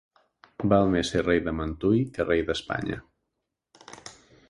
Val 0.73 0.89
més 0.95 1.11
ser 1.15 1.21
rei 1.27 1.43
de 1.49 1.53
Mentui 1.59 2.01
que 2.17 2.27
rei 2.31 2.43
d'Espanya. 2.51 3.01